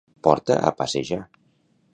Portar 0.27 0.57
a 0.69 0.71
passejar. 0.79 1.21